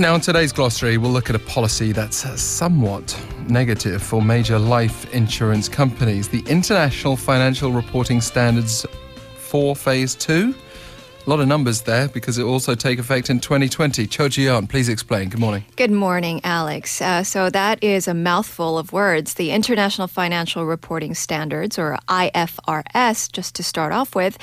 Now, 0.00 0.14
in 0.14 0.22
today's 0.22 0.50
glossary, 0.50 0.96
we'll 0.96 1.10
look 1.10 1.28
at 1.28 1.36
a 1.36 1.40
policy 1.40 1.92
that's 1.92 2.40
somewhat 2.40 3.14
negative 3.48 4.02
for 4.02 4.22
major 4.22 4.58
life 4.58 5.12
insurance 5.12 5.68
companies. 5.68 6.26
The 6.26 6.42
International 6.46 7.18
Financial 7.18 7.70
Reporting 7.70 8.22
Standards 8.22 8.86
for 9.36 9.76
Phase 9.76 10.14
2 10.14 10.54
a 11.30 11.32
lot 11.32 11.40
of 11.40 11.46
numbers 11.46 11.82
there 11.82 12.08
because 12.08 12.38
it 12.38 12.42
also 12.42 12.74
take 12.74 12.98
effect 12.98 13.30
in 13.30 13.38
2020. 13.38 14.04
Cho 14.08 14.28
Jooyeon, 14.28 14.68
please 14.68 14.88
explain. 14.88 15.28
Good 15.28 15.38
morning. 15.38 15.64
Good 15.76 15.92
morning, 15.92 16.40
Alex. 16.42 17.00
Uh, 17.00 17.22
so 17.22 17.48
that 17.50 17.80
is 17.84 18.08
a 18.08 18.14
mouthful 18.14 18.76
of 18.76 18.92
words. 18.92 19.34
The 19.34 19.52
International 19.52 20.08
Financial 20.08 20.66
Reporting 20.66 21.14
Standards, 21.14 21.78
or 21.78 21.96
IFRS, 22.08 23.30
just 23.30 23.54
to 23.54 23.62
start 23.62 23.92
off 23.92 24.16
with, 24.16 24.38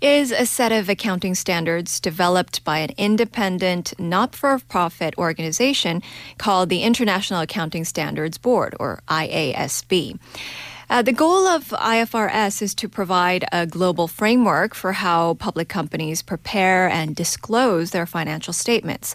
is 0.00 0.32
a 0.32 0.44
set 0.44 0.72
of 0.72 0.88
accounting 0.88 1.36
standards 1.36 2.00
developed 2.00 2.64
by 2.64 2.78
an 2.78 2.90
independent, 2.98 3.94
not-for-profit 4.00 5.16
organization 5.18 6.02
called 6.38 6.70
the 6.70 6.82
International 6.82 7.40
Accounting 7.40 7.84
Standards 7.84 8.36
Board, 8.36 8.74
or 8.80 9.00
IASB. 9.06 10.18
Uh, 10.92 11.00
the 11.00 11.10
goal 11.10 11.46
of 11.46 11.68
IFRS 11.68 12.60
is 12.60 12.74
to 12.74 12.86
provide 12.86 13.46
a 13.50 13.64
global 13.66 14.06
framework 14.06 14.74
for 14.74 14.92
how 14.92 15.32
public 15.32 15.66
companies 15.66 16.20
prepare 16.20 16.86
and 16.86 17.16
disclose 17.16 17.92
their 17.92 18.04
financial 18.04 18.52
statements. 18.52 19.14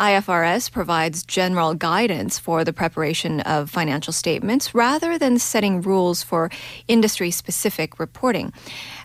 IFRS 0.00 0.72
provides 0.72 1.22
general 1.22 1.74
guidance 1.74 2.38
for 2.38 2.64
the 2.64 2.72
preparation 2.72 3.40
of 3.42 3.70
financial 3.70 4.12
statements 4.12 4.74
rather 4.74 5.16
than 5.18 5.38
setting 5.38 5.80
rules 5.80 6.22
for 6.22 6.50
industry 6.88 7.30
specific 7.30 8.00
reporting. 8.00 8.52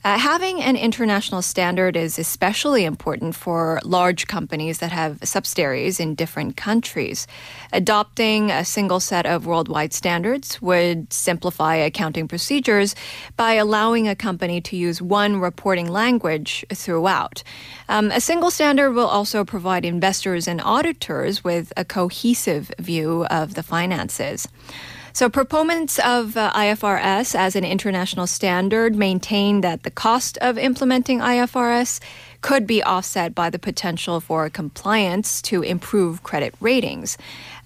Uh, 0.04 0.18
having 0.18 0.62
an 0.64 0.76
international 0.76 1.44
standard 1.44 1.96
is 1.96 2.18
especially 2.18 2.86
important 2.86 3.36
for 3.36 3.80
large 3.84 4.26
companies 4.26 4.80
that 4.80 4.92
have 4.92 5.20
subsidiaries 5.24 6.00
in 6.00 6.16
different 6.16 6.58
countries. 6.58 7.28
Adopting 7.72 8.50
a 8.50 8.66
single 8.66 9.00
set 9.00 9.28
of 9.28 9.46
worldwide 9.46 9.94
standards 9.94 10.60
would 10.60 11.14
simplify 11.14 11.76
accounting 11.76 12.28
procedures 12.28 12.96
by 13.38 13.54
allowing 13.54 14.08
a 14.08 14.16
company 14.16 14.60
to 14.60 14.76
use 14.76 15.02
one 15.02 15.40
reporting 15.40 15.88
language 15.88 16.66
throughout. 16.74 17.44
Um, 17.90 18.10
a 18.12 18.22
single 18.22 18.50
standard 18.50 18.94
will 18.94 19.08
also 19.08 19.46
provide 19.46 19.86
investors 19.86 20.48
and 20.48 20.60
auditors 20.62 20.79
with 21.44 21.74
a 21.76 21.86
cohesive 21.86 22.72
view 22.80 23.26
of 23.26 23.54
the 23.56 23.64
finances. 23.64 24.48
So, 25.12 25.30
proponents 25.30 26.00
of 26.00 26.38
uh, 26.38 26.52
IFRS 26.54 27.36
as 27.36 27.56
an 27.56 27.66
international 27.66 28.28
standard 28.28 28.96
maintain 28.96 29.62
that 29.62 29.84
the 29.84 29.92
cost 29.92 30.38
of 30.38 30.58
implementing 30.58 31.20
IFRS 31.20 32.00
could 32.42 32.66
be 32.66 32.82
offset 32.84 33.36
by 33.36 33.50
the 33.50 33.60
potential 33.60 34.22
for 34.22 34.50
compliance 34.50 35.42
to 35.42 35.62
improve 35.62 36.24
credit 36.24 36.54
ratings. 36.62 37.18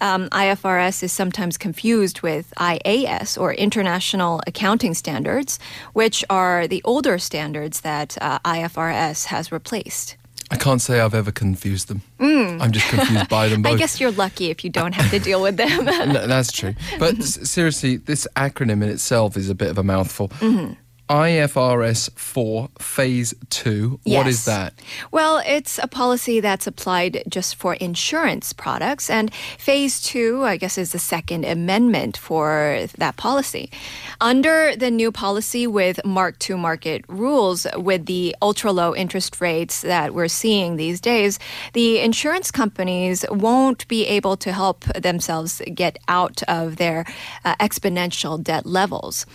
Um, 0.02 0.30
IFRS 0.30 1.04
is 1.04 1.12
sometimes 1.12 1.58
confused 1.58 2.22
with 2.22 2.54
IAS, 2.58 3.40
or 3.40 3.54
International 3.54 4.42
Accounting 4.48 4.94
Standards, 4.94 5.60
which 5.94 6.26
are 6.30 6.68
the 6.68 6.82
older 6.84 7.20
standards 7.20 7.82
that 7.82 8.18
uh, 8.20 8.40
IFRS 8.40 9.26
has 9.26 9.52
replaced. 9.52 10.16
I 10.54 10.56
can't 10.56 10.82
say 10.82 11.00
I've 11.00 11.16
ever 11.16 11.32
confused 11.32 11.88
them. 11.88 12.04
Mm. 12.20 12.62
I'm 12.62 12.72
just 12.72 12.88
confused 12.88 13.28
by 13.28 13.48
them 13.48 13.62
both. 13.64 13.74
I 13.74 13.78
guess 13.78 14.00
you're 14.00 14.12
lucky 14.12 14.52
if 14.52 14.64
you 14.64 14.70
don't 14.70 14.94
have 14.94 15.10
to 15.10 15.18
deal 15.20 15.42
with 15.42 15.58
them. 15.58 15.86
no, 15.86 16.28
that's 16.28 16.52
true. 16.52 16.76
But 17.00 17.24
seriously, 17.24 17.98
this 17.98 18.28
acronym 18.36 18.84
in 18.84 18.90
itself 18.90 19.36
is 19.36 19.50
a 19.50 19.56
bit 19.56 19.72
of 19.72 19.80
a 19.80 19.84
mouthful. 19.84 20.30
Mm-hmm. 20.30 20.74
IFRS 21.10 22.10
4 22.18 22.70
Phase 22.80 23.34
2. 23.50 24.00
Yes. 24.04 24.18
What 24.18 24.28
is 24.28 24.46
that? 24.46 24.74
Well, 25.12 25.44
it's 25.46 25.78
a 25.80 25.88
policy 25.88 26.40
that's 26.40 26.66
applied 26.66 27.24
just 27.28 27.56
for 27.56 27.74
insurance 27.76 28.54
products. 28.54 29.10
And 29.10 29.34
Phase 29.58 30.02
2, 30.02 30.44
I 30.44 30.58
guess, 30.58 30.78
is 30.78 30.94
the 30.94 31.00
second 31.00 31.46
amendment 31.46 32.18
for 32.18 32.88
that 32.98 33.18
policy. 33.18 33.70
Under 34.22 34.76
the 34.76 34.90
new 34.90 35.12
policy 35.12 35.68
with 35.68 36.04
mark 36.06 36.40
to 36.40 36.58
market 36.58 37.04
rules, 37.08 37.68
with 37.76 38.06
the 38.06 38.36
ultra 38.42 38.72
low 38.72 38.96
interest 38.96 39.42
rates 39.42 39.82
that 39.82 40.14
we're 40.14 40.30
seeing 40.30 40.78
these 40.78 41.02
days, 41.02 41.38
the 41.74 42.00
insurance 42.00 42.50
companies 42.50 43.26
won't 43.30 43.88
be 43.88 44.06
able 44.08 44.38
to 44.38 44.52
help 44.54 44.86
themselves 44.94 45.62
get 45.74 45.98
out 46.08 46.42
of 46.44 46.78
their 46.78 47.06
uh, 47.44 47.56
exponential 47.58 48.42
debt 48.42 48.66
levels. 48.66 49.26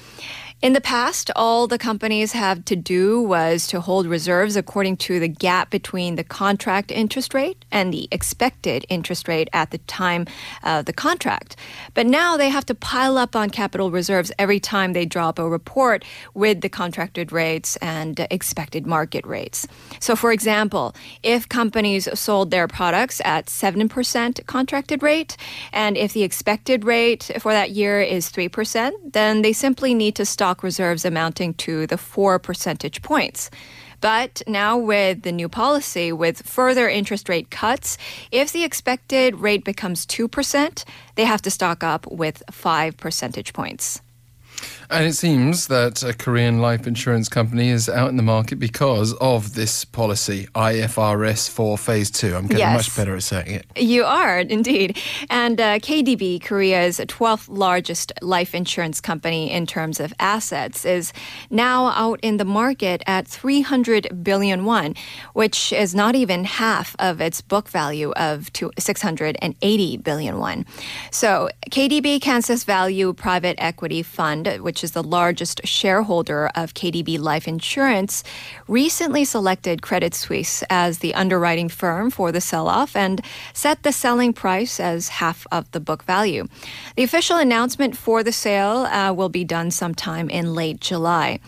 In 0.61 0.73
the 0.73 0.81
past, 0.81 1.31
all 1.37 1.69
the 1.69 1.79
companies 1.79 2.33
have 2.33 2.65
to 2.65 2.75
do 2.75 3.23
was 3.23 3.69
to 3.69 3.81
hold 3.81 4.09
reserves 4.09 4.57
according 4.57 4.97
to 4.97 5.21
the 5.21 5.29
gap 5.29 5.71
between 5.71 6.17
the 6.17 6.25
contract 6.25 6.91
interest 6.91 7.33
rate 7.33 7.65
and 7.71 7.95
the 7.95 8.09
expected 8.11 8.85
interest 8.89 9.29
rate 9.29 9.49
at 9.53 9.71
the 9.71 9.79
time 9.79 10.27
of 10.65 10.87
the 10.87 10.93
contract. 10.93 11.55
But 11.95 12.09
now 12.09 12.37
they 12.37 12.49
have 12.49 12.67
to 12.67 12.75
pile 12.75 13.19
up 13.19 13.37
on 13.37 13.51
capital 13.51 13.93
reserves 13.93 14.33
every 14.37 14.59
time 14.59 14.95
they 14.95 15.07
drop 15.07 15.39
a 15.39 15.49
report 15.49 16.05
with 16.35 16.61
the 16.61 16.69
contracted 16.69 17.31
rates 17.31 17.77
and 17.77 18.27
expected 18.29 18.85
market 18.85 19.25
rates. 19.25 19.65
So, 20.01 20.17
for 20.17 20.33
example, 20.33 20.93
if 21.23 21.49
companies 21.49 22.09
sold 22.19 22.51
their 22.51 22.67
products 22.67 23.21
at 23.25 23.47
7% 23.47 24.45
contracted 24.47 25.05
rate, 25.05 25.37
and 25.73 25.97
if 25.97 26.15
the 26.15 26.25
expected 26.25 26.85
rate 26.85 27.31
for 27.39 27.53
that 27.53 27.71
year 27.71 28.01
is 28.01 28.29
3%, 28.29 29.13
then 29.13 29.43
they 29.43 29.53
simply 29.53 29.95
need 29.95 30.17
to 30.17 30.27
stop 30.27 30.48
stock 30.49 30.63
reserves 30.63 31.05
amounting 31.05 31.53
to 31.53 31.87
the 31.87 31.99
four 31.99 32.39
percentage 32.39 33.03
points. 33.03 33.51
But 34.01 34.41
now, 34.47 34.79
with 34.79 35.21
the 35.21 35.33
new 35.33 35.47
policy, 35.47 36.11
with 36.11 36.41
further 36.41 36.89
interest 36.89 37.29
rate 37.29 37.51
cuts, 37.51 37.99
if 38.33 38.51
the 38.51 38.65
expected 38.65 39.35
rate 39.35 39.63
becomes 39.63 40.07
2%, 40.07 40.85
they 41.17 41.25
have 41.27 41.43
to 41.43 41.51
stock 41.51 41.85
up 41.85 42.07
with 42.11 42.43
5 42.51 42.97
percentage 42.97 43.53
points. 43.53 44.01
And 44.91 45.05
it 45.07 45.13
seems 45.13 45.67
that 45.69 46.03
a 46.03 46.15
Korean 46.15 46.61
life 46.61 46.87
insurance 46.87 47.29
company 47.29 47.69
is 47.69 47.91
out 47.91 48.09
in 48.09 48.17
the 48.17 48.23
market 48.23 48.59
because 48.59 49.13
of 49.15 49.55
this 49.55 49.85
policy, 49.85 50.47
IFRS 50.55 51.51
4 51.51 51.77
Phase 51.77 52.11
2. 52.11 52.35
I'm 52.35 52.47
getting 52.47 52.59
yes. 52.59 52.75
much 52.75 52.97
better 52.97 53.15
at 53.15 53.23
saying 53.23 53.51
it. 53.51 53.67
You 53.77 54.05
are, 54.05 54.41
indeed. 54.41 54.97
And 55.29 55.61
uh, 55.61 55.79
KDB, 55.81 56.43
Korea's 56.43 56.99
12th 57.01 57.49
largest 57.51 58.13
life 58.23 58.55
insurance 58.55 58.99
company 58.99 59.51
in 59.51 59.67
terms 59.67 60.01
of 60.01 60.15
assets, 60.21 60.87
is 60.87 61.13
now 61.51 61.89
out 61.89 62.19
in 62.23 62.39
the 62.39 62.47
market 62.47 63.03
at 63.07 63.29
300 63.29 64.25
billion 64.25 64.65
won, 64.65 64.95
which 65.35 65.71
is 65.71 65.95
not 65.95 66.15
even 66.15 66.45
half 66.45 66.97
of 66.99 67.21
its 67.21 67.43
book 67.43 67.69
value 67.69 68.13
of 68.13 68.51
680 68.79 69.97
billion 69.99 70.39
won. 70.39 70.65
So 71.11 71.51
KDB 71.71 72.23
Kansas 72.23 72.65
Value 72.65 73.13
Private 73.13 73.57
Equity 73.59 74.03
Fund, 74.03 74.47
which 74.61 74.78
which 74.79 74.85
is 74.85 74.93
the 74.93 75.03
largest 75.03 75.61
shareholder 75.67 76.53
of 76.55 76.73
KDB 76.73 77.19
Life 77.19 77.49
Insurance, 77.49 78.23
recently 78.69 79.25
selected 79.25 79.83
Credit 79.83 80.15
Suisse 80.15 80.63
as 80.71 81.01
the 81.01 81.15
underwriting 81.15 81.69
firm 81.69 82.13
for 82.13 82.31
the 82.31 82.41
sell 82.41 82.69
off 82.69 82.95
and 82.95 83.21
set 83.53 83.83
the 83.83 83.91
selling 83.91 84.33
price 84.33 84.79
as 84.79 85.09
half 85.09 85.49
of 85.51 85.69
the 85.73 85.81
book 85.81 86.05
value. 86.05 86.47
The 86.95 87.03
official 87.03 87.39
announcement 87.39 87.97
for 87.97 88.23
the 88.23 88.31
sale 88.31 88.87
uh, 88.87 89.13
will 89.13 89.29
be 89.29 89.43
done 89.43 89.73
sometime 89.73 90.31
in 90.31 90.55
late 90.55 90.81
July. 90.81 91.41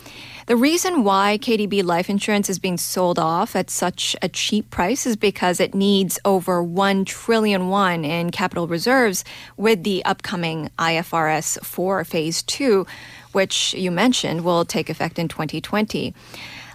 The 0.50 0.56
reason 0.56 1.04
why 1.04 1.38
KDB 1.40 1.84
life 1.84 2.10
insurance 2.10 2.50
is 2.50 2.58
being 2.58 2.76
sold 2.76 3.20
off 3.20 3.54
at 3.54 3.70
such 3.70 4.16
a 4.20 4.28
cheap 4.28 4.68
price 4.70 5.06
is 5.06 5.14
because 5.14 5.60
it 5.60 5.76
needs 5.76 6.18
over 6.24 6.60
1 6.60 7.04
trillion 7.04 7.68
won 7.68 8.04
in 8.04 8.30
capital 8.30 8.66
reserves 8.66 9.24
with 9.56 9.84
the 9.84 10.04
upcoming 10.04 10.68
IFRS 10.76 11.64
4 11.64 12.02
phase 12.02 12.42
2 12.42 12.84
which 13.32 13.74
you 13.74 13.90
mentioned 13.90 14.44
will 14.44 14.64
take 14.64 14.90
effect 14.90 15.18
in 15.18 15.28
2020. 15.28 16.14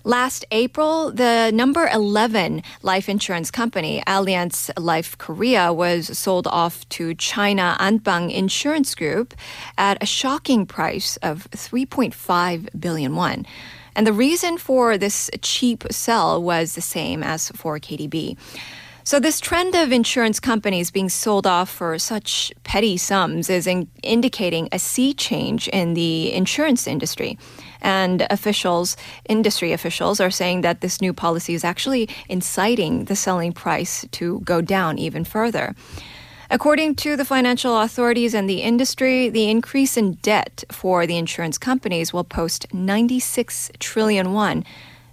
Last 0.05 0.45
April, 0.51 1.11
the 1.11 1.49
number 1.51 1.89
11 1.91 2.61
life 2.83 3.09
insurance 3.09 3.49
company, 3.49 4.03
Allianz 4.05 4.69
Life 4.77 5.17
Korea, 5.17 5.73
was 5.73 6.15
sold 6.15 6.45
off 6.45 6.87
to 6.89 7.15
China 7.15 7.75
Anbang 7.79 8.31
Insurance 8.31 8.93
Group 8.93 9.33
at 9.79 9.97
a 10.03 10.05
shocking 10.05 10.67
price 10.67 11.17
of 11.23 11.49
3.5 11.49 12.79
billion 12.79 13.15
won. 13.15 13.47
And 13.95 14.05
the 14.05 14.13
reason 14.13 14.59
for 14.59 14.95
this 14.95 15.31
cheap 15.41 15.85
sell 15.89 16.39
was 16.39 16.75
the 16.75 16.81
same 16.81 17.23
as 17.23 17.49
for 17.49 17.79
KDB. 17.79 18.37
So, 19.07 19.19
this 19.19 19.39
trend 19.39 19.75
of 19.75 19.91
insurance 19.91 20.39
companies 20.39 20.89
being 20.89 21.09
sold 21.09 21.45
off 21.45 21.69
for 21.69 21.99
such 21.99 22.51
petty 22.63 22.97
sums 22.97 23.51
is 23.51 23.67
in 23.67 23.87
indicating 24.01 24.67
a 24.71 24.79
sea 24.79 25.13
change 25.13 25.67
in 25.67 25.93
the 25.93 26.33
insurance 26.33 26.87
industry. 26.87 27.37
And 27.83 28.25
officials, 28.31 28.97
industry 29.29 29.73
officials, 29.73 30.19
are 30.19 30.31
saying 30.31 30.61
that 30.61 30.81
this 30.81 31.01
new 31.01 31.13
policy 31.13 31.53
is 31.53 31.63
actually 31.63 32.09
inciting 32.29 33.05
the 33.05 33.15
selling 33.15 33.53
price 33.53 34.07
to 34.13 34.39
go 34.39 34.59
down 34.59 34.97
even 34.97 35.23
further. 35.23 35.75
According 36.49 36.95
to 36.95 37.15
the 37.15 37.25
financial 37.25 37.79
authorities 37.79 38.33
and 38.33 38.49
the 38.49 38.63
industry, 38.63 39.29
the 39.29 39.51
increase 39.51 39.97
in 39.97 40.13
debt 40.23 40.63
for 40.71 41.05
the 41.05 41.17
insurance 41.17 41.59
companies 41.59 42.11
will 42.11 42.23
post 42.23 42.73
96 42.73 43.69
trillion 43.77 44.33
won 44.33 44.65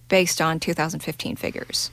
based 0.09 0.41
on 0.41 0.61
2015 0.61 1.37
figures. 1.37 1.91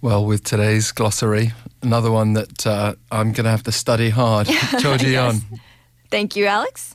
Well, 0.00 0.24
with 0.24 0.44
today's 0.44 0.92
glossary, 0.92 1.52
another 1.82 2.12
one 2.12 2.34
that 2.34 2.64
uh, 2.66 2.94
I'm 3.10 3.32
going 3.32 3.44
to 3.44 3.50
have 3.50 3.64
to 3.64 3.72
study 3.72 4.10
hard. 4.10 4.46
Cho 4.78 4.94
yes. 5.00 5.40
Thank 6.08 6.36
you, 6.36 6.46
Alex. 6.46 6.94